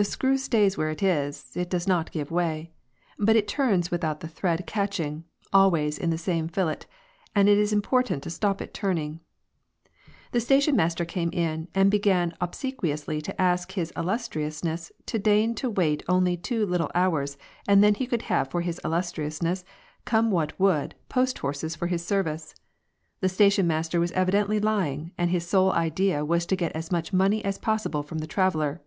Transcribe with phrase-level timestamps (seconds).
[0.00, 2.70] The screw stays where it is; it does not give way,
[3.18, 6.82] but it turns without the thread catching, always in the same fillet,
[7.34, 9.20] and it is impossible to stop turning it.
[10.30, 15.68] The station master came in and began obsequiously to ask his illustriousness to deign to
[15.68, 17.36] wait only two" little hours,"
[17.66, 19.64] and then he could have for his illustriousness,
[20.04, 22.54] come what would, post horses for his service.
[23.18, 27.12] The station master was evidently lying, and his sole idea was to get as much
[27.12, 28.80] money as possible horn the traveller.